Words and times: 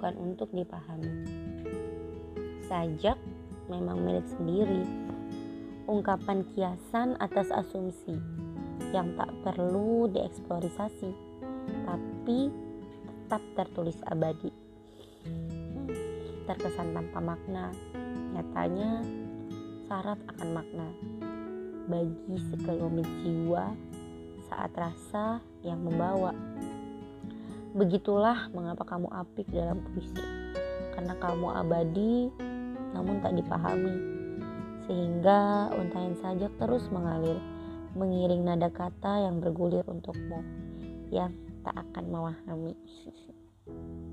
bukan 0.00 0.16
untuk 0.16 0.48
dipahami. 0.56 1.28
Sajak 2.64 3.20
memang 3.68 4.00
milik 4.00 4.24
sendiri, 4.32 4.80
ungkapan 5.84 6.40
kiasan 6.56 7.20
atas 7.20 7.52
asumsi 7.52 8.16
yang 8.96 9.12
tak 9.20 9.28
perlu 9.44 10.08
dieksplorisasi, 10.08 11.12
tapi 11.84 12.48
tetap 13.04 13.44
tertulis 13.52 14.00
abadi. 14.08 14.48
Terkesan 16.48 16.96
tanpa 16.96 17.20
makna, 17.20 17.68
nyatanya 18.32 19.04
syarat 19.84 20.16
akan 20.32 20.48
makna 20.56 20.88
bagi 21.92 22.40
sekelumit 22.48 23.04
jiwa 23.20 23.76
saat 24.48 24.72
rasa 24.72 25.44
yang 25.60 25.84
membawa. 25.84 26.32
Begitulah 27.70 28.50
mengapa 28.50 28.82
kamu 28.82 29.06
apik 29.14 29.46
dalam 29.54 29.78
puisi, 29.86 30.18
karena 30.90 31.14
kamu 31.22 31.46
abadi 31.54 32.26
namun 32.90 33.22
tak 33.22 33.38
dipahami, 33.38 33.94
sehingga 34.90 35.70
untayan 35.78 36.18
sajak 36.18 36.50
terus 36.58 36.90
mengalir, 36.90 37.38
mengiring 37.94 38.42
nada 38.42 38.74
kata 38.74 39.30
yang 39.30 39.38
bergulir 39.38 39.86
untukmu, 39.86 40.42
yang 41.14 41.30
tak 41.62 41.78
akan 41.78 42.04
memahami. 42.10 42.74